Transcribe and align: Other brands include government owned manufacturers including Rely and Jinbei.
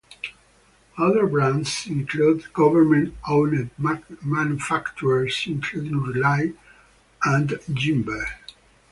Other 0.97 1.27
brands 1.27 1.85
include 1.85 2.51
government 2.53 3.15
owned 3.29 3.69
manufacturers 3.77 5.43
including 5.45 5.99
Rely 6.01 6.53
and 7.23 7.49
Jinbei. 7.71 8.25